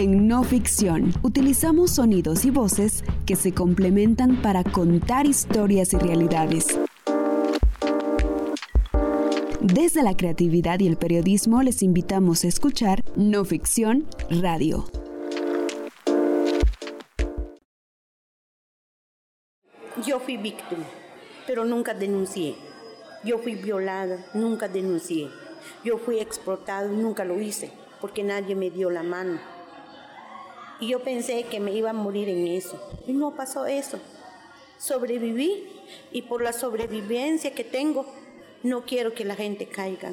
[0.00, 6.68] En no ficción, utilizamos sonidos y voces que se complementan para contar historias y realidades.
[9.60, 14.86] Desde la creatividad y el periodismo les invitamos a escuchar No Ficción Radio.
[20.06, 20.86] Yo fui víctima,
[21.46, 22.54] pero nunca denuncié.
[23.22, 25.28] Yo fui violada, nunca denuncié.
[25.84, 27.70] Yo fui explotado, nunca lo hice,
[28.00, 29.59] porque nadie me dio la mano.
[30.80, 32.80] Y yo pensé que me iba a morir en eso.
[33.06, 33.98] Y no pasó eso.
[34.78, 35.66] Sobreviví
[36.10, 38.06] y por la sobrevivencia que tengo,
[38.62, 40.12] no quiero que la gente caiga.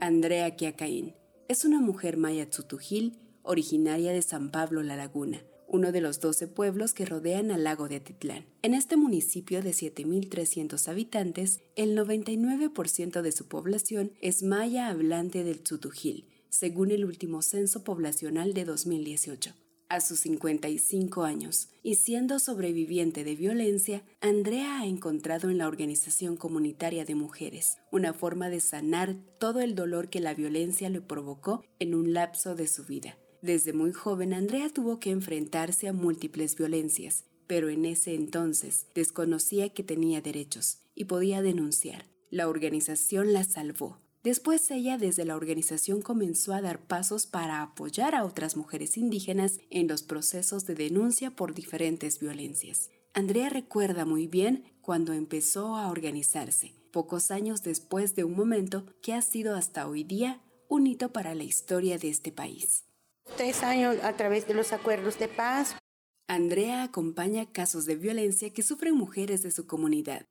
[0.00, 1.14] Andrea Kiacaín
[1.48, 6.48] es una mujer maya tzutujil originaria de San Pablo La Laguna, uno de los 12
[6.48, 8.46] pueblos que rodean al lago de Atitlán.
[8.62, 15.60] En este municipio de 7.300 habitantes, el 99% de su población es maya hablante del
[15.60, 19.54] tzutujil, según el último censo poblacional de 2018.
[19.90, 26.36] A sus 55 años y siendo sobreviviente de violencia, Andrea ha encontrado en la Organización
[26.36, 31.64] Comunitaria de Mujeres una forma de sanar todo el dolor que la violencia le provocó
[31.78, 33.16] en un lapso de su vida.
[33.42, 39.68] Desde muy joven, Andrea tuvo que enfrentarse a múltiples violencias, pero en ese entonces desconocía
[39.70, 42.06] que tenía derechos y podía denunciar.
[42.30, 48.14] La organización la salvó, Después ella desde la organización comenzó a dar pasos para apoyar
[48.14, 52.90] a otras mujeres indígenas en los procesos de denuncia por diferentes violencias.
[53.14, 59.14] Andrea recuerda muy bien cuando empezó a organizarse, pocos años después de un momento que
[59.14, 62.87] ha sido hasta hoy día un hito para la historia de este país.
[63.36, 65.76] Tres años a través de los acuerdos de paz.
[66.26, 70.26] Andrea acompaña casos de violencia que sufren mujeres de su comunidad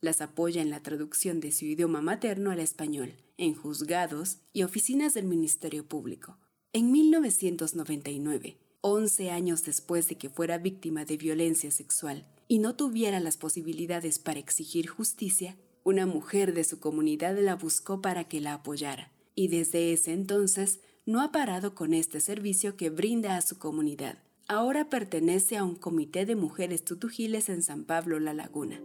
[0.00, 5.14] las apoya en la traducción de su idioma materno al español, en juzgados y oficinas
[5.14, 6.38] del Ministerio Público.
[6.72, 13.20] En 1999, 11 años después de que fuera víctima de violencia sexual y no tuviera
[13.20, 18.54] las posibilidades para exigir justicia, una mujer de su comunidad la buscó para que la
[18.54, 23.58] apoyara, y desde ese entonces no ha parado con este servicio que brinda a su
[23.58, 24.18] comunidad.
[24.48, 28.80] Ahora pertenece a un comité de mujeres tutujiles en San Pablo La Laguna.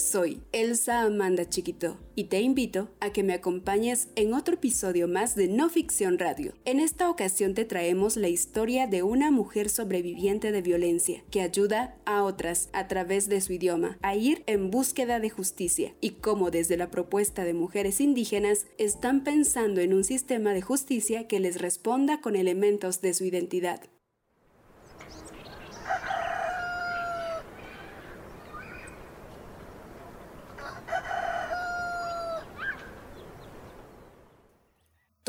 [0.00, 5.36] Soy Elsa Amanda Chiquito y te invito a que me acompañes en otro episodio más
[5.36, 6.54] de No Ficción Radio.
[6.64, 11.98] En esta ocasión te traemos la historia de una mujer sobreviviente de violencia que ayuda
[12.06, 16.50] a otras a través de su idioma a ir en búsqueda de justicia y cómo
[16.50, 21.60] desde la propuesta de mujeres indígenas están pensando en un sistema de justicia que les
[21.60, 23.82] responda con elementos de su identidad.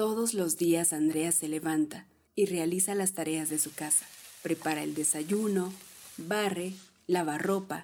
[0.02, 4.08] Todos los días Andrea se levanta y realiza las tareas de su casa.
[4.42, 5.72] Prepara el desayuno,
[6.18, 6.74] barre,
[7.06, 7.84] lava ropa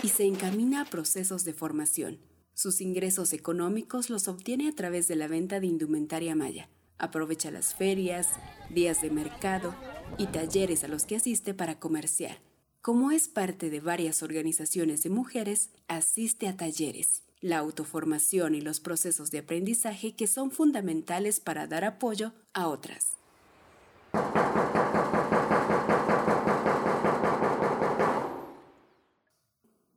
[0.00, 2.20] y se encamina a procesos de formación.
[2.54, 6.68] Sus ingresos económicos los obtiene a través de la venta de indumentaria maya.
[6.98, 8.28] Aprovecha las ferias,
[8.70, 9.74] días de mercado
[10.18, 12.38] y talleres a los que asiste para comerciar.
[12.80, 18.80] Como es parte de varias organizaciones de mujeres, asiste a talleres la autoformación y los
[18.80, 23.16] procesos de aprendizaje que son fundamentales para dar apoyo a otras.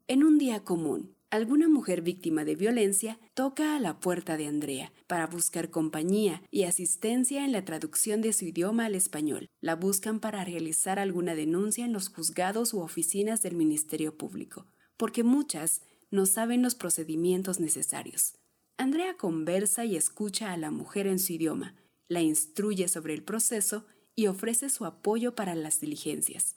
[0.07, 4.91] En un día común, alguna mujer víctima de violencia toca a la puerta de Andrea
[5.07, 9.47] para buscar compañía y asistencia en la traducción de su idioma al español.
[9.61, 14.65] La buscan para realizar alguna denuncia en los juzgados u oficinas del Ministerio Público,
[14.97, 15.81] porque muchas
[16.11, 18.35] no saben los procedimientos necesarios.
[18.77, 21.75] Andrea conversa y escucha a la mujer en su idioma,
[22.07, 26.55] la instruye sobre el proceso y ofrece su apoyo para las diligencias.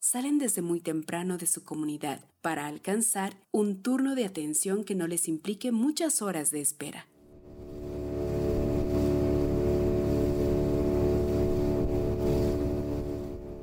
[0.00, 5.06] Salen desde muy temprano de su comunidad para alcanzar un turno de atención que no
[5.08, 7.08] les implique muchas horas de espera.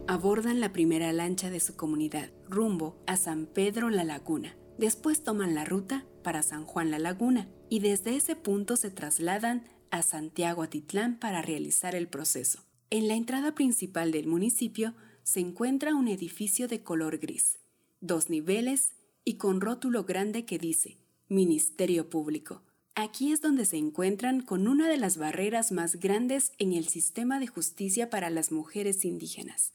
[0.08, 5.56] Abordan la primera lancha de su comunidad, rumbo a San Pedro La Laguna, Después toman
[5.56, 10.64] la ruta para San Juan La Laguna y desde ese punto se trasladan a Santiago
[10.64, 12.60] Atitlán para realizar el proceso.
[12.90, 14.94] En la entrada principal del municipio
[15.24, 17.60] se encuentra un edificio de color gris,
[18.02, 18.94] dos niveles
[19.24, 20.98] y con rótulo grande que dice
[21.30, 22.62] Ministerio Público.
[22.94, 27.40] Aquí es donde se encuentran con una de las barreras más grandes en el sistema
[27.40, 29.74] de justicia para las mujeres indígenas.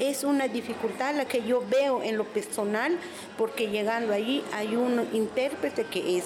[0.00, 2.98] Es una dificultad la que yo veo en lo personal,
[3.36, 6.24] porque llegando allí hay un intérprete que es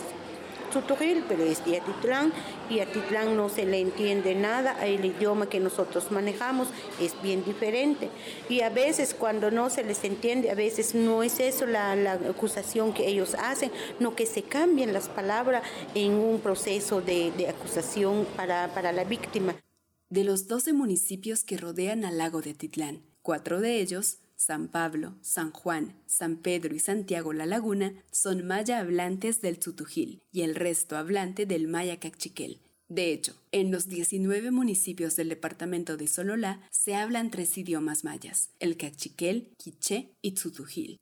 [0.75, 2.32] Tuturil, pero es de Atitlán
[2.69, 6.69] y Atitlán no se le entiende nada, el idioma que nosotros manejamos
[7.00, 8.11] es bien diferente.
[8.49, 11.93] Y a veces cuando no se les entiende, a veces no es eso la,
[12.29, 15.62] acusación que ellos hacen, no que se cambien las palabras
[15.94, 19.55] en un proceso de, acusación para, para la víctima.
[20.09, 25.15] De los 12 municipios que rodean al lago de Atitlán, cuatro de ellos San Pablo,
[25.23, 30.55] San Juan, San Pedro y Santiago La Laguna son maya hablantes del Tzutujil y el
[30.55, 32.61] resto hablante del maya cachiquel.
[32.88, 38.50] De hecho, en los 19 municipios del departamento de Sololá se hablan tres idiomas mayas,
[38.61, 40.99] el cachiquel, quiché y tzutujil.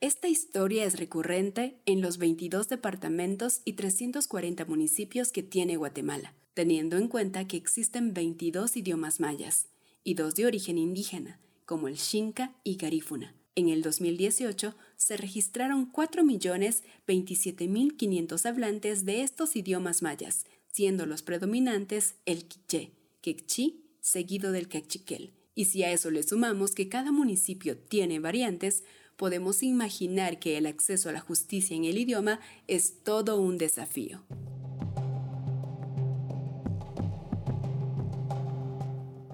[0.00, 6.96] Esta historia es recurrente en los 22 departamentos y 340 municipios que tiene Guatemala, teniendo
[6.96, 9.68] en cuenta que existen 22 idiomas mayas
[10.02, 11.38] y dos de origen indígena,
[11.68, 13.34] como el Xinca y Garífuna.
[13.54, 22.46] En el 2018 se registraron 4.027.500 hablantes de estos idiomas mayas, siendo los predominantes el
[22.46, 25.34] quiché, quechí, seguido del cachiquel.
[25.54, 28.82] Y si a eso le sumamos que cada municipio tiene variantes,
[29.16, 34.24] podemos imaginar que el acceso a la justicia en el idioma es todo un desafío.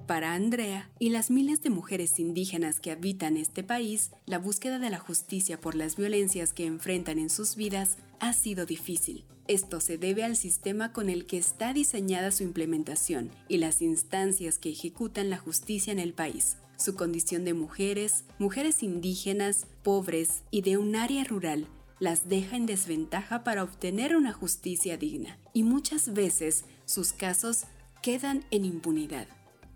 [0.06, 4.90] Para Andrea y las miles de mujeres indígenas que habitan este país, la búsqueda de
[4.90, 9.24] la justicia por las violencias que enfrentan en sus vidas ha sido difícil.
[9.48, 14.58] Esto se debe al sistema con el que está diseñada su implementación y las instancias
[14.58, 16.58] que ejecutan la justicia en el país.
[16.76, 21.66] Su condición de mujeres, mujeres indígenas, pobres y de un área rural
[21.98, 27.64] las deja en desventaja para obtener una justicia digna y muchas veces sus casos
[28.02, 29.28] quedan en impunidad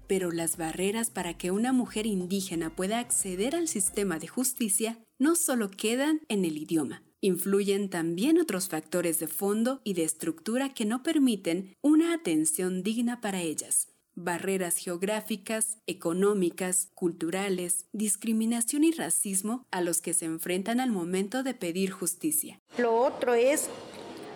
[0.08, 5.36] pero las barreras para que una mujer indígena pueda acceder al sistema de justicia no
[5.36, 10.86] solo quedan en el idioma, influyen también otros factores de fondo y de estructura que
[10.86, 13.88] no permiten una atención digna para ellas.
[14.14, 21.54] Barreras geográficas, económicas, culturales, discriminación y racismo a los que se enfrentan al momento de
[21.54, 22.58] pedir justicia.
[22.78, 23.68] Lo otro es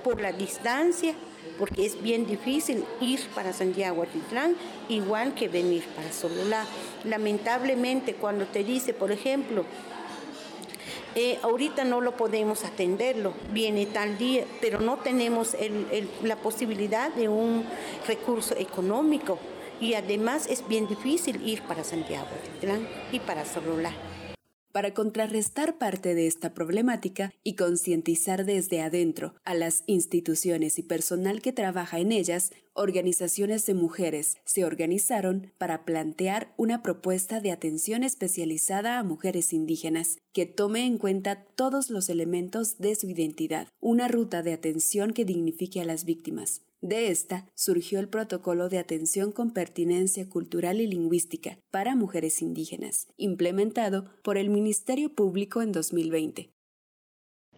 [0.05, 1.17] por la distancia
[1.59, 4.56] porque es bien difícil ir para Santiago Atitlán
[4.89, 6.67] igual que venir para Sololá.
[7.05, 9.65] Lamentablemente cuando te dice, por ejemplo,
[11.15, 15.55] eh, ahorita no lo podemos atenderlo, viene tal día, pero no tenemos
[16.23, 17.67] la posibilidad de un
[18.06, 19.38] recurso económico
[19.79, 23.93] y además es bien difícil ir para Santiago Atitlán y para Sololá.
[24.73, 31.43] Para contrarrestar parte de esta problemática y concientizar desde adentro a las instituciones y personal
[31.43, 38.03] que trabaja en ellas, organizaciones de mujeres se organizaron para plantear una propuesta de atención
[38.03, 44.09] especializada a mujeres indígenas que tome en cuenta todos los elementos de su identidad, una
[44.09, 49.32] ruta de atención que dignifique a las víctimas, de esta surgió el Protocolo de Atención
[49.32, 56.50] con Pertinencia Cultural y Lingüística para Mujeres Indígenas, implementado por el Ministerio Público en 2020.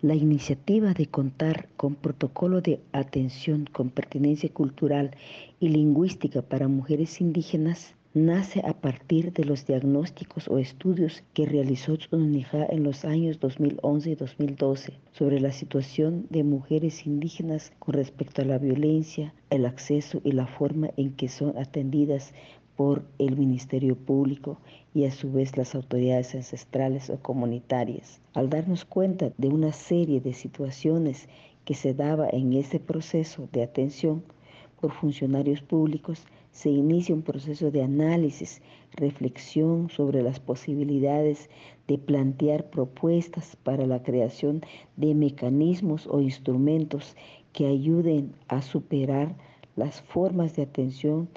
[0.03, 5.17] La iniciativa de contar con protocolo de atención con pertinencia cultural
[5.59, 11.97] y lingüística para mujeres indígenas nace a partir de los diagnósticos o estudios que realizó
[11.97, 18.43] Tsununijá en los años 2011 y 2012 sobre la situación de mujeres indígenas con respecto
[18.43, 22.33] a la violencia, el acceso y la forma en que son atendidas
[22.77, 24.59] por el Ministerio Público
[24.95, 28.21] y a su vez las autoridades ancestrales o comunitarias.
[28.33, 31.29] Al darnos cuenta de una serie de situaciones
[31.65, 34.23] que se daba en ese proceso de atención
[34.81, 41.51] por funcionarios públicos, se inicia un proceso de análisis, reflexión sobre las posibilidades
[41.89, 44.63] de plantear propuestas para la creación
[44.97, 47.17] de mecanismos o instrumentos
[47.53, 49.35] que ayuden a superar
[49.75, 51.29] las formas de atención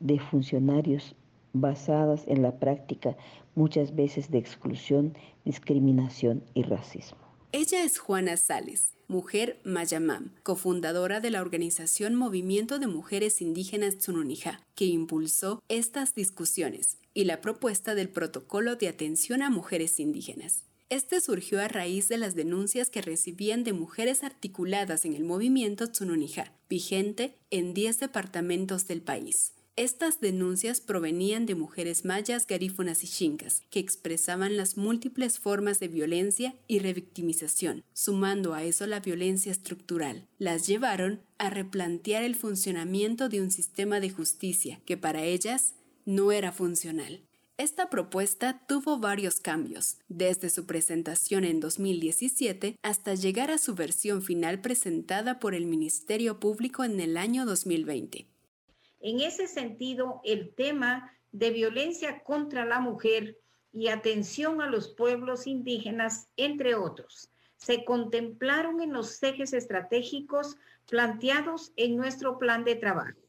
[0.00, 1.14] de funcionarios
[1.52, 3.16] basadas en la práctica
[3.54, 7.18] muchas veces de exclusión, discriminación y racismo.
[7.52, 14.60] Ella es Juana Sales, mujer Mayamam, cofundadora de la organización Movimiento de Mujeres Indígenas Tsununija,
[14.74, 20.64] que impulsó estas discusiones y la propuesta del protocolo de atención a mujeres indígenas.
[20.88, 25.88] Este surgió a raíz de las denuncias que recibían de mujeres articuladas en el movimiento
[25.90, 29.55] Tsununija, vigente en 10 departamentos del país.
[29.76, 35.88] Estas denuncias provenían de mujeres mayas, garífunas y chincas, que expresaban las múltiples formas de
[35.88, 40.26] violencia y revictimización, sumando a eso la violencia estructural.
[40.38, 45.74] Las llevaron a replantear el funcionamiento de un sistema de justicia que para ellas
[46.06, 47.20] no era funcional.
[47.58, 54.22] Esta propuesta tuvo varios cambios, desde su presentación en 2017 hasta llegar a su versión
[54.22, 58.26] final presentada por el Ministerio Público en el año 2020.
[59.06, 63.38] En ese sentido, el tema de violencia contra la mujer
[63.72, 70.56] y atención a los pueblos indígenas, entre otros, se contemplaron en los ejes estratégicos
[70.90, 73.20] planteados en nuestro plan de trabajo.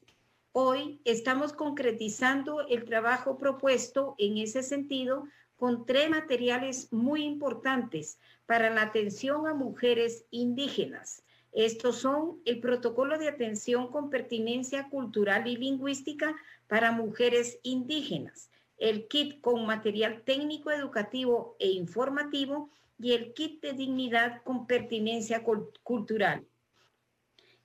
[0.50, 8.68] Hoy estamos concretizando el trabajo propuesto en ese sentido con tres materiales muy importantes para
[8.68, 11.22] la atención a mujeres indígenas.
[11.52, 16.36] Estos son el protocolo de atención con pertinencia cultural y lingüística
[16.66, 23.72] para mujeres indígenas, el kit con material técnico, educativo e informativo y el kit de
[23.72, 25.42] dignidad con pertinencia
[25.82, 26.46] cultural.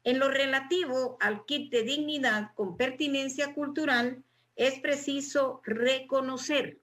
[0.03, 4.23] En lo relativo al kit de dignidad con pertinencia cultural,
[4.55, 6.79] es preciso reconocer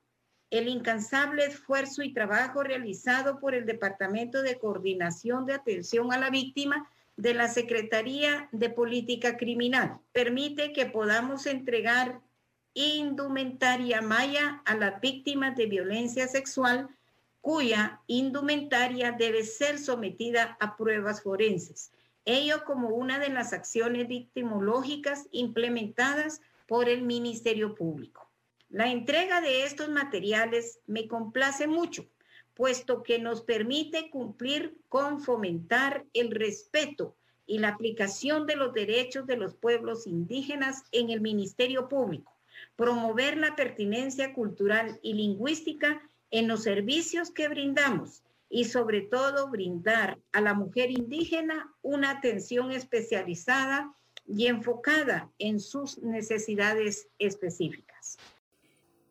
[0.50, 6.30] el incansable esfuerzo y trabajo realizado por el Departamento de Coordinación de Atención a la
[6.30, 9.98] Víctima de la Secretaría de Política Criminal.
[10.12, 12.20] Permite que podamos entregar
[12.74, 16.88] indumentaria maya a las víctimas de violencia sexual
[17.40, 21.90] cuya indumentaria debe ser sometida a pruebas forenses.
[22.24, 28.29] Ello como una de las acciones victimológicas implementadas por el Ministerio Público.
[28.70, 32.06] La entrega de estos materiales me complace mucho,
[32.54, 39.26] puesto que nos permite cumplir con fomentar el respeto y la aplicación de los derechos
[39.26, 42.32] de los pueblos indígenas en el Ministerio Público,
[42.76, 46.00] promover la pertinencia cultural y lingüística
[46.30, 52.70] en los servicios que brindamos y sobre todo brindar a la mujer indígena una atención
[52.70, 53.92] especializada
[54.28, 58.16] y enfocada en sus necesidades específicas.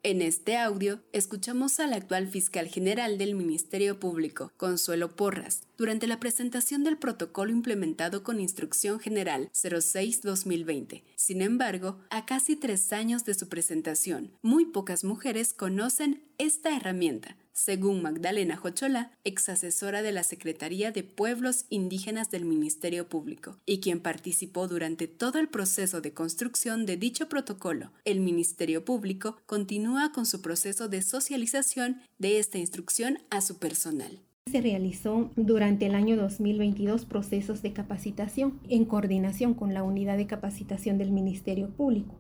[0.02, 6.22] En este audio escuchamos al actual fiscal general del Ministerio Público, Consuelo Porras, durante la
[6.22, 11.04] presentación del protocolo implementado con Instrucción General 06-2020.
[11.18, 17.36] Sin embargo, a casi tres años de su presentación, muy pocas mujeres conocen esta herramienta,
[17.60, 23.82] según Magdalena Jochola, ex asesora de la Secretaría de Pueblos Indígenas del Ministerio Público, y
[23.82, 27.92] quien participó durante todo el proceso de construcción de dicho protocolo.
[28.06, 34.22] El Ministerio Público continúa con su proceso de socialización de esta instrucción a su personal.
[34.50, 40.28] Se realizó durante el año 2022 procesos de capacitación en coordinación con la unidad de
[40.28, 42.16] capacitación del Ministerio Público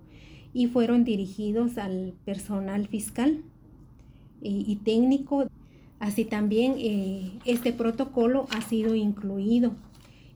[0.54, 3.42] y fueron dirigidos al personal fiscal
[4.42, 5.48] y, técnico.
[6.00, 9.74] Así también eh, este protocolo ha sido incluido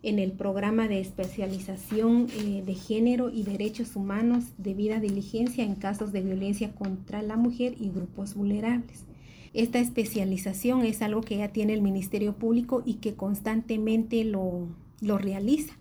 [0.04, 5.76] en el programa de especialización eh, de género y derechos humanos de vida diligencia en
[5.76, 9.06] casos de violencia contra la mujer y grupos vulnerables.
[9.54, 14.68] Esta especialización es algo que ya tiene el Ministerio Público y que constantemente lo,
[15.00, 15.74] realiza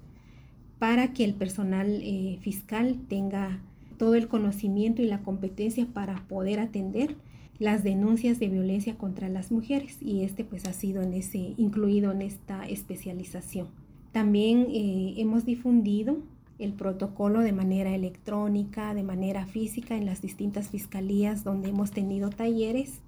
[0.78, 3.60] para que el personal eh, fiscal tenga
[3.98, 7.16] todo el conocimiento y la competencia para poder atender
[7.62, 12.11] las denuncias de violencia contra las mujeres y este pues ha sido en ese, incluido
[12.11, 13.69] en esta especialización.
[14.11, 16.19] También eh, hemos difundido
[16.59, 22.31] el protocolo de manera electrónica, de manera física en las distintas fiscalías donde hemos tenido
[22.31, 23.00] talleres.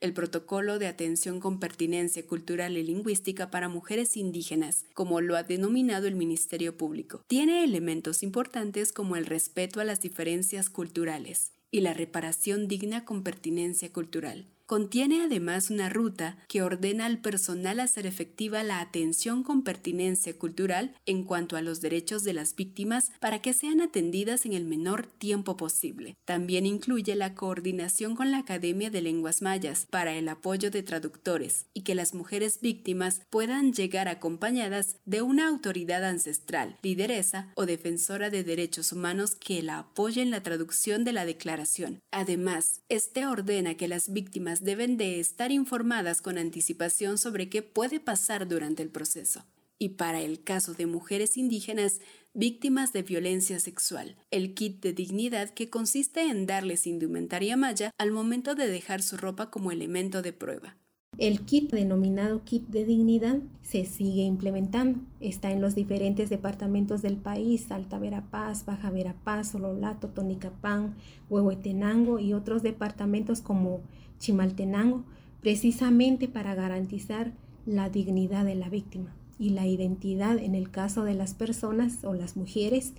[0.00, 5.44] El protocolo de atención con pertinencia cultural y lingüística para mujeres indígenas, como lo ha
[5.44, 11.80] denominado el Ministerio Público, tiene elementos importantes como el respeto a las diferencias culturales, y
[11.80, 14.46] la reparación digna con pertinencia cultural.
[14.66, 20.94] Contiene además una ruta que ordena al personal hacer efectiva la atención con pertinencia cultural
[21.04, 25.06] en cuanto a los derechos de las víctimas para que sean atendidas en el menor
[25.06, 26.16] tiempo posible.
[26.24, 31.66] También incluye la coordinación con la Academia de Lenguas Mayas para el apoyo de traductores
[31.74, 38.30] y que las mujeres víctimas puedan llegar acompañadas de una autoridad ancestral, lideresa o defensora
[38.30, 42.00] de derechos humanos que la apoye en la traducción de la declaración.
[42.10, 47.98] Además, este ordena que las víctimas deben de estar informadas con anticipación sobre qué puede
[47.98, 49.44] pasar durante el proceso.
[49.78, 52.00] Y para el caso de mujeres indígenas
[52.32, 58.12] víctimas de violencia sexual, el kit de dignidad que consiste en darles indumentaria maya al
[58.12, 60.76] momento de dejar su ropa como elemento de prueba.
[61.16, 64.98] El kit denominado kit de dignidad se sigue implementando.
[65.20, 70.96] Está en los diferentes departamentos del país, Alta Verapaz, Baja Verapaz, Sololato, Tonicapán,
[71.30, 73.82] Huehuetenango y otros departamentos como
[74.18, 75.04] Chimaltenango,
[75.40, 77.32] precisamente para garantizar
[77.66, 82.14] la dignidad de la víctima y la identidad en el caso de las personas o
[82.14, 82.92] las mujeres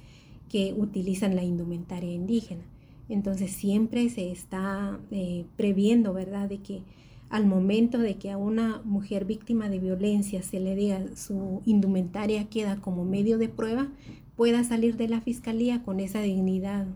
[0.50, 2.64] que utilizan la indumentaria indígena.
[3.10, 6.82] Entonces siempre se está eh, previendo, ¿verdad?, de que
[7.30, 12.50] al momento de que a una mujer víctima de violencia se le diga su indumentaria
[12.50, 13.88] queda como medio de prueba,
[14.36, 16.88] pueda salir de la fiscalía con esa dignidad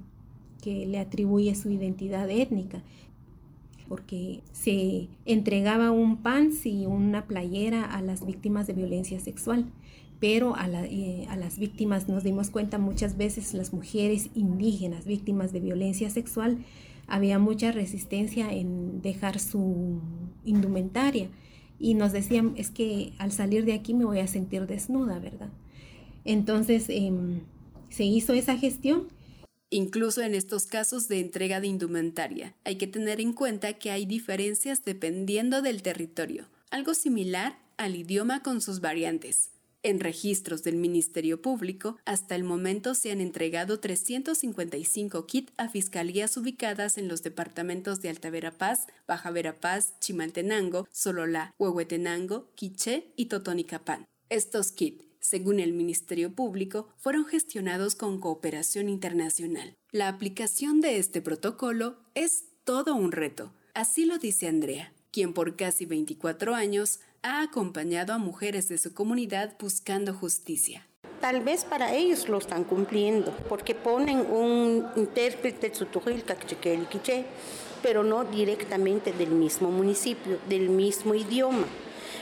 [0.61, 2.83] que le atribuye su identidad étnica,
[3.89, 9.65] porque se entregaba un pants y una playera a las víctimas de violencia sexual,
[10.19, 15.51] pero a, eh, a, las víctimas nos dimos cuenta muchas veces las mujeres indígenas víctimas
[15.51, 16.59] de violencia sexual
[17.07, 19.99] había mucha resistencia en dejar su
[20.45, 21.29] indumentaria
[21.79, 25.49] y nos decían es que al salir de aquí me voy a sentir desnuda, ¿verdad?
[26.25, 27.41] Entonces em,
[27.89, 29.07] se hizo esa gestión.
[29.71, 34.07] Incluso en estos casos de entrega de indumentaria, hay que tener en cuenta que hay
[34.07, 39.51] diferencias dependiendo del territorio, algo similar al idioma con sus variantes.
[39.83, 46.35] En registros del Ministerio Público, hasta el momento se han entregado 355 kits a fiscalías
[46.35, 54.05] ubicadas en los departamentos de Alta Verapaz, Baja Verapaz, Chimaltenango, Sololá, Huehuetenango, Quiché y Totonicapán.
[54.29, 59.75] Estos kits según el Ministerio Público, fueron gestionados con cooperación internacional.
[59.91, 63.51] La aplicación de este protocolo es todo un reto.
[63.73, 68.93] Así lo dice Andrea, quien por casi 24 años ha acompañado a mujeres de su
[68.93, 70.87] comunidad buscando justicia.
[71.21, 75.71] Tal vez para ellos lo están cumpliendo, porque ponen un intérprete
[77.81, 81.65] pero no directamente del mismo municipio, del mismo idioma.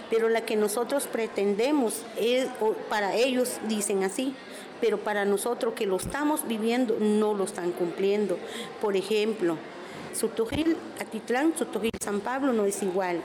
[0.10, 2.48] Pero la que nosotros pretendemos, es,
[2.90, 4.34] para ellos dicen así,
[4.82, 8.38] pero para nosotros que lo estamos viviendo no lo están cumpliendo.
[8.82, 9.58] Por ejemplo,
[10.14, 13.22] Sutujil, Atitlán, Sutujil, San Pablo no es igual.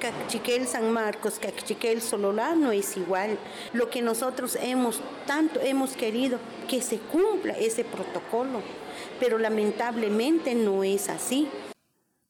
[0.00, 3.36] Cachiquel San Marcos, Cachiquel Sololá no es igual.
[3.72, 6.38] Lo que nosotros hemos tanto hemos querido
[6.68, 8.62] que se cumpla ese protocolo,
[9.18, 11.48] pero lamentablemente no es así.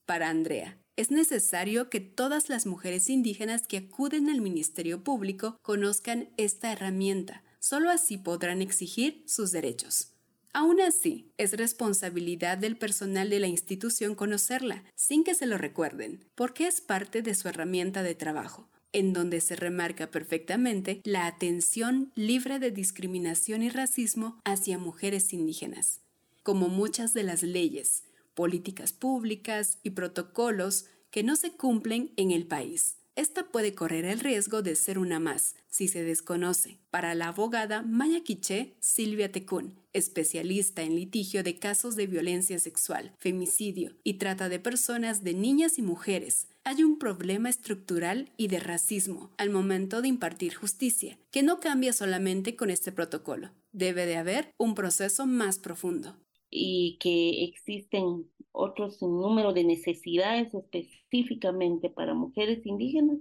[0.06, 6.28] Para Andrea, es necesario que todas las mujeres indígenas que acuden al Ministerio Público conozcan
[6.36, 7.42] esta herramienta.
[7.58, 10.12] Solo así podrán exigir sus derechos.
[10.52, 16.22] Aún así, es responsabilidad del personal de la institución conocerla, sin que se lo recuerden,
[16.34, 22.12] porque es parte de su herramienta de trabajo, en donde se remarca perfectamente la atención
[22.14, 26.02] libre de discriminación y racismo hacia mujeres indígenas.
[26.42, 28.02] Como muchas de las leyes,
[28.34, 32.96] políticas públicas y protocolos que no se cumplen en el país.
[33.16, 36.78] Esta puede correr el riesgo de ser una más si se desconoce.
[36.90, 43.12] Para la abogada Maya Quiché, Silvia Tecún, especialista en litigio de casos de violencia sexual,
[43.18, 48.60] femicidio y trata de personas de niñas y mujeres, hay un problema estructural y de
[48.60, 53.50] racismo al momento de impartir justicia, que no cambia solamente con este protocolo.
[53.72, 56.16] Debe de haber un proceso más profundo.
[56.50, 63.18] Y que existen otros número de necesidades específicamente para mujeres indígenas.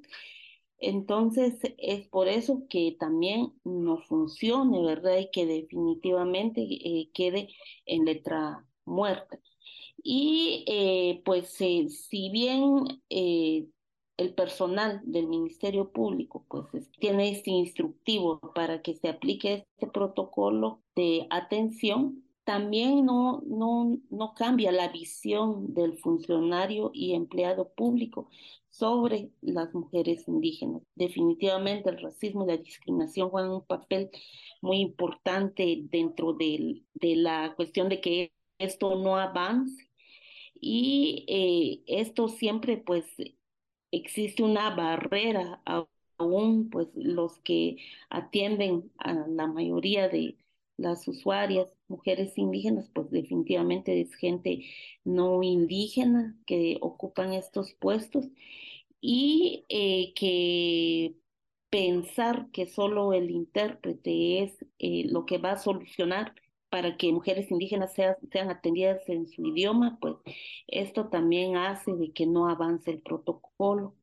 [0.80, 5.18] Entonces es por eso que también no funcione, ¿verdad?
[5.20, 7.50] Y que definitivamente eh, quede
[7.86, 9.40] en letra muerta.
[10.02, 13.68] Y eh, pues si bien eh,
[14.18, 20.82] el personal del Ministerio Público pues tiene este instructivo para que se aplique este protocolo
[20.96, 28.28] de atención, también no, no, no cambia la visión del funcionario y empleado público
[28.72, 30.82] sobre las mujeres indígenas.
[30.96, 34.10] Definitivamente el racismo y la discriminación juegan un papel
[34.62, 39.88] muy importante dentro de, de la cuestión de que esto no avance
[40.60, 43.06] y eh, esto siempre pues
[43.92, 45.62] existe una barrera
[46.18, 47.78] aún pues los que
[48.10, 50.36] atienden a la mayoría de
[50.78, 54.66] las usuarias, mujeres indígenas, pues definitivamente es gente
[55.04, 58.28] no indígena que ocupan estos puestos
[59.02, 61.16] y eh, que
[61.70, 66.36] pensar que solo el intérprete es eh, lo que va a solucionar
[66.70, 70.16] para que mujeres indígenas sean, sean atendidas en su idioma, pues
[70.68, 73.96] esto también hace de que no avance el protocolo.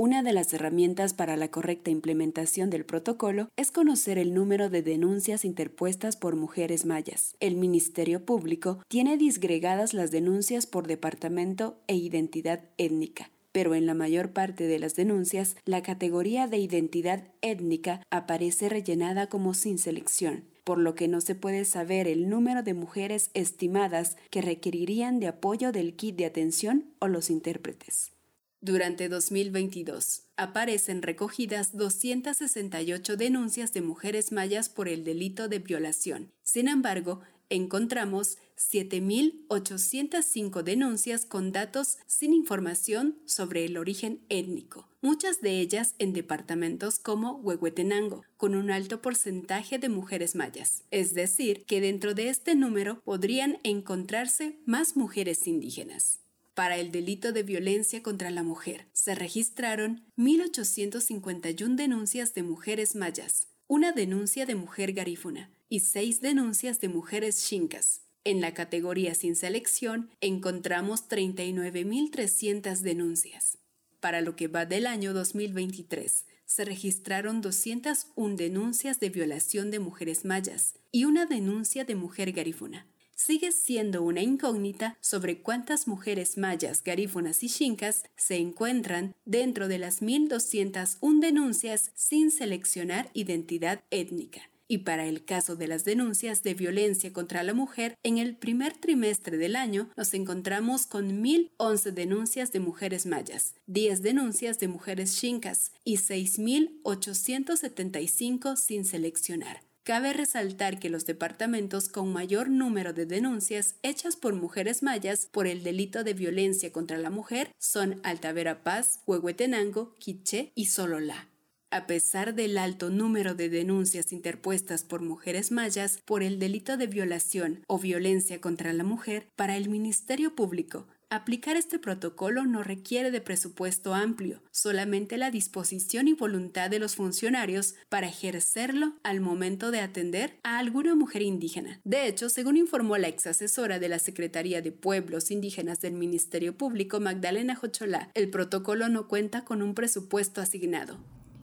[0.00, 4.80] Una de las herramientas para la correcta implementación del protocolo es conocer el número de
[4.80, 7.34] denuncias interpuestas por mujeres mayas.
[7.40, 13.94] El Ministerio Público tiene disgregadas las denuncias por departamento e identidad étnica pero en la
[13.94, 20.44] mayor parte de las denuncias la categoría de identidad étnica aparece rellenada como sin selección,
[20.62, 25.26] por lo que no se puede saber el número de mujeres estimadas que requerirían de
[25.26, 28.12] apoyo del kit de atención o los intérpretes.
[28.60, 36.32] Durante 2022 aparecen recogidas 268 denuncias de mujeres mayas por el delito de violación.
[36.42, 45.60] Sin embargo, encontramos 7.805 denuncias con datos sin información sobre el origen étnico, muchas de
[45.60, 50.82] ellas en departamentos como Huehuetenango, con un alto porcentaje de mujeres mayas.
[50.90, 56.22] Es decir, que dentro de este número podrían encontrarse más mujeres indígenas.
[56.58, 63.46] Para el delito de violencia contra la mujer se registraron 1.851 denuncias de mujeres mayas,
[63.68, 68.00] una denuncia de mujer garífuna y seis denuncias de mujeres chincas.
[68.24, 73.58] En la categoría sin selección encontramos 39.300 denuncias.
[74.00, 80.24] Para lo que va del año 2023, se registraron 201 denuncias de violación de mujeres
[80.24, 86.84] mayas y una denuncia de mujer garífuna sigue siendo una incógnita sobre cuántas mujeres mayas,
[86.84, 94.42] garífunas y chincas se encuentran dentro de las 1.201 denuncias sin seleccionar identidad étnica.
[94.70, 98.74] Y para el caso de las denuncias de violencia contra la mujer, en el primer
[98.74, 105.18] trimestre del año nos encontramos con 1.011 denuncias de mujeres mayas, 10 denuncias de mujeres
[105.18, 109.67] chincas y 6.875 sin seleccionar.
[109.88, 115.46] Cabe resaltar que los departamentos con mayor número de denuncias hechas por mujeres mayas por
[115.46, 121.30] el delito de violencia contra la mujer son Altavera Paz, Huehuetenango, Quiché y Sololá.
[121.70, 126.86] A pesar del alto número de denuncias interpuestas por mujeres mayas por el delito de
[126.86, 133.10] violación o violencia contra la mujer, para el Ministerio Público Aplicar este protocolo no requiere
[133.10, 139.70] de presupuesto amplio, solamente la disposición y voluntad de los funcionarios para ejercerlo al momento
[139.70, 141.80] de atender a alguna mujer indígena.
[141.84, 146.58] De hecho, según informó la ex asesora de la Secretaría de Pueblos Indígenas del Ministerio
[146.58, 150.98] Público, Magdalena Jocholá, el protocolo no cuenta con un presupuesto asignado.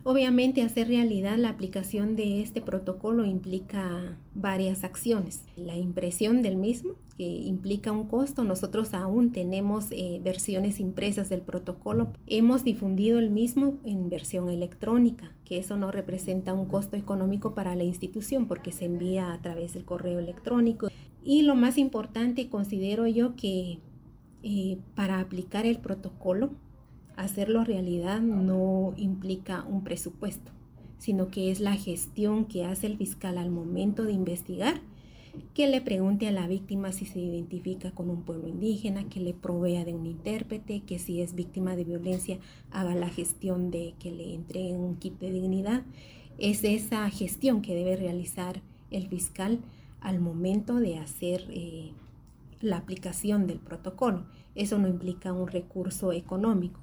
[0.07, 5.43] Obviamente hacer realidad la aplicación de este protocolo implica varias acciones.
[5.55, 8.43] La impresión del mismo, que implica un costo.
[8.43, 12.13] Nosotros aún tenemos eh, versiones impresas del protocolo.
[12.27, 17.73] Hemos difundido el mismo en versión electrónica, que eso no representa un costo económico para
[17.73, 20.87] la institución porque se envía a través del correo electrónico.
[21.23, 23.79] Y lo más importante, considero yo que
[24.43, 26.51] eh, para aplicar el protocolo
[27.17, 30.51] hacerlo realidad no implica un presupuesto,
[30.97, 34.81] sino que es la gestión que hace el fiscal al momento de investigar,
[35.53, 39.33] que le pregunte a la víctima si se identifica con un pueblo indígena, que le
[39.33, 42.39] provea de un intérprete, que si es víctima de violencia
[42.71, 45.83] haga la gestión de que le entreguen un kit de dignidad.
[46.37, 49.59] Es esa gestión que debe realizar el fiscal
[50.01, 51.91] al momento de hacer eh,
[52.61, 54.25] la aplicación del protocolo.
[54.53, 56.79] Eso no implica un recurso económico.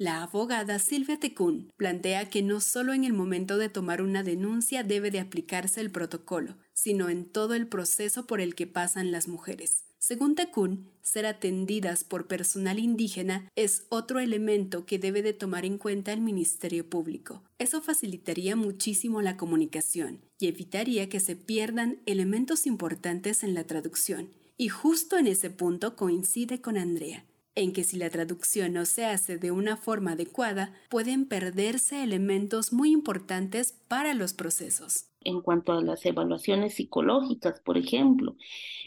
[0.00, 4.84] La abogada Silvia Tecún plantea que no solo en el momento de tomar una denuncia
[4.84, 9.26] debe de aplicarse el protocolo, sino en todo el proceso por el que pasan las
[9.26, 9.86] mujeres.
[9.98, 15.78] Según Tecún, ser atendidas por personal indígena es otro elemento que debe de tomar en
[15.78, 17.42] cuenta el Ministerio Público.
[17.58, 24.30] Eso facilitaría muchísimo la comunicación y evitaría que se pierdan elementos importantes en la traducción.
[24.56, 29.04] Y justo en ese punto coincide con Andrea en que si la traducción no se
[29.04, 35.06] hace de una forma adecuada, pueden perderse elementos muy importantes para los procesos.
[35.22, 38.36] En cuanto a las evaluaciones psicológicas, por ejemplo,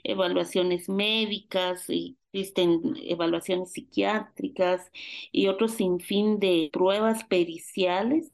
[0.03, 4.89] evaluaciones médicas, existen evaluaciones psiquiátricas
[5.31, 8.31] y otro sinfín de pruebas periciales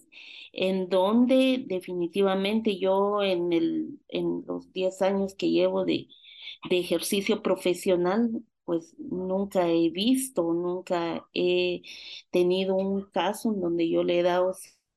[0.54, 6.08] en donde definitivamente yo en, el, en los 10 años que llevo de,
[6.70, 11.84] de ejercicio profesional pues nunca he visto, nunca he
[12.32, 14.54] tenido un caso en donde yo le he dado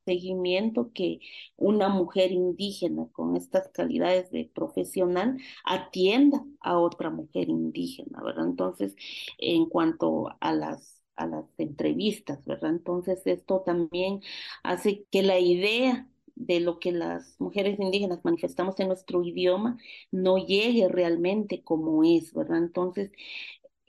[0.07, 1.21] seguimiento que
[1.57, 8.47] una mujer indígena con estas calidades de profesional atienda a otra mujer indígena, ¿verdad?
[8.49, 8.97] Entonces,
[9.39, 12.71] en cuanto a las a las entrevistas, ¿verdad?
[12.71, 14.23] Entonces, esto también
[14.63, 19.77] hace que la idea de lo que las mujeres indígenas manifestamos en nuestro idioma
[20.11, 22.59] no llegue realmente como es, ¿verdad?
[22.59, 23.11] Entonces,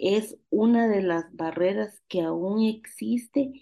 [0.02, 3.54] es una de las barreras que aún existe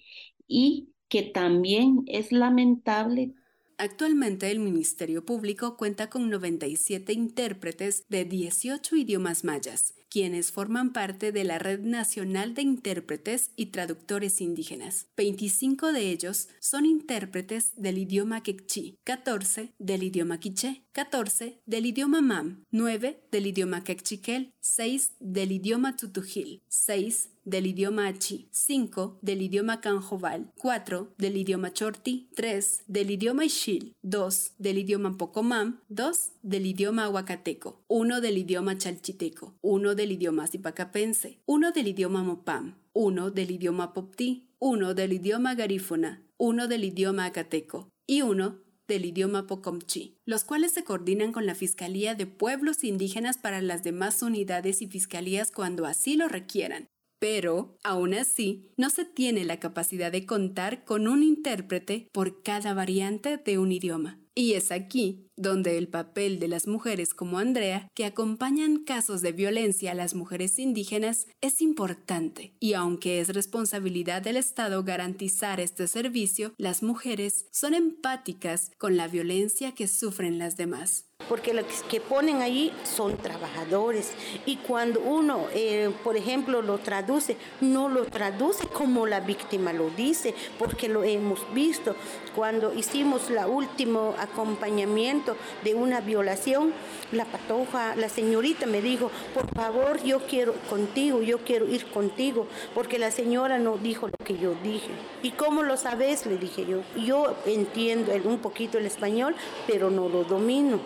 [0.47, 3.33] y que también es lamentable.
[3.77, 11.31] Actualmente el Ministerio Público cuenta con 97 intérpretes de 18 idiomas mayas quienes forman parte
[11.31, 15.07] de la Red Nacional de Intérpretes y Traductores Indígenas.
[15.15, 22.21] 25 de ellos son intérpretes del idioma quechí, 14 del idioma quiché, 14 del idioma
[22.21, 29.41] mam, 9 del idioma quechiquel, 6 del idioma tutujil, 6 del idioma achi, 5 del
[29.41, 36.31] idioma canjoval, 4 del idioma chorti, 3 del idioma ishil, 2 del idioma pocomam, 2
[36.43, 42.75] del idioma huacateco, 1 del idioma chalchiteco, 1 del idioma zipacapense, 1 del idioma mopam,
[42.93, 49.03] 1 del idioma popti, 1 del idioma garífuna, 1 del idioma acateco y 1 del
[49.03, 54.21] idioma Pocomchi, los cuales se coordinan con la Fiscalía de Pueblos Indígenas para las demás
[54.21, 56.87] unidades y fiscalías cuando así lo requieran.
[57.19, 62.73] Pero, aún así, no se tiene la capacidad de contar con un intérprete por cada
[62.73, 64.17] variante de un idioma.
[64.35, 69.31] Y es aquí donde el papel de las mujeres como Andrea, que acompañan casos de
[69.31, 72.53] violencia a las mujeres indígenas, es importante.
[72.59, 79.07] Y aunque es responsabilidad del Estado garantizar este servicio, las mujeres son empáticas con la
[79.07, 84.11] violencia que sufren las demás porque los que ponen ahí son trabajadores
[84.45, 89.89] y cuando uno, eh, por ejemplo, lo traduce, no lo traduce como la víctima lo
[89.91, 91.95] dice, porque lo hemos visto.
[92.35, 96.73] Cuando hicimos la último acompañamiento de una violación,
[97.11, 102.47] la patoja, la señorita me dijo, por favor, yo quiero contigo, yo quiero ir contigo,
[102.73, 104.89] porque la señora no dijo lo que yo dije.
[105.23, 106.25] ¿Y cómo lo sabes?
[106.25, 106.81] Le dije yo.
[106.95, 109.35] Yo entiendo un poquito el español,
[109.67, 110.79] pero no lo domino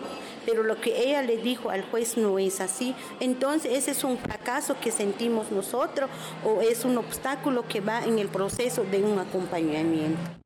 [0.46, 2.96] pero lo que ella le dijo al juez no es así.
[3.19, 6.10] Entonces, ese es un fracaso que sentimos nosotros
[6.46, 10.42] o es un obstáculo que va en el proceso de un acompañamiento.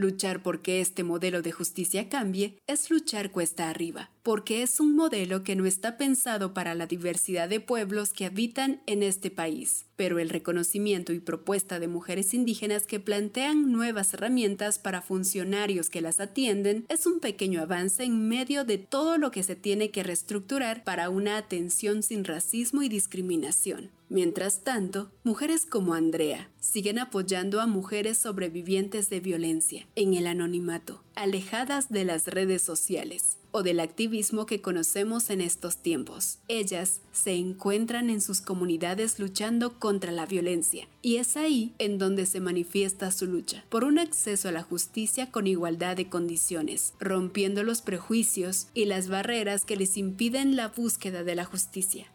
[0.00, 5.42] Luchar porque este modelo de justicia cambie es luchar cuesta arriba, porque es un modelo
[5.42, 9.86] que no está pensado para la diversidad de pueblos que habitan en este país.
[9.96, 16.00] Pero el reconocimiento y propuesta de mujeres indígenas que plantean nuevas herramientas para funcionarios que
[16.00, 20.02] las atienden es un pequeño avance en medio de todo lo que se tiene que
[20.02, 23.90] reestructurar para una atención sin racismo y discriminación.
[24.08, 31.04] Mientras tanto, mujeres como Andrea siguen apoyando a mujeres sobrevivientes de violencia en el anonimato,
[31.14, 36.38] alejadas de las redes sociales o del activismo que conocemos en estos tiempos.
[36.48, 42.26] Ellas se encuentran en sus comunidades luchando contra la violencia y es ahí en donde
[42.26, 47.62] se manifiesta su lucha por un acceso a la justicia con igualdad de condiciones, rompiendo
[47.62, 52.06] los prejuicios y las barreras que les impiden la búsqueda de la justicia.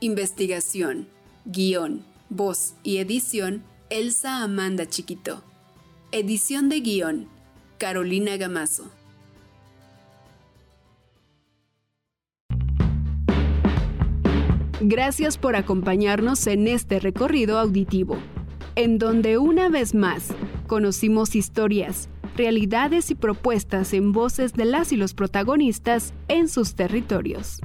[0.00, 1.06] Investigación,
[1.44, 5.44] guion, voz y edición, Elsa Amanda Chiquito.
[6.14, 7.26] Edición de guion,
[7.78, 8.84] Carolina Gamazo.
[14.82, 18.18] Gracias por acompañarnos en este recorrido auditivo,
[18.74, 20.34] en donde una vez más
[20.66, 27.62] conocimos historias, realidades y propuestas en voces de las y los protagonistas en sus territorios.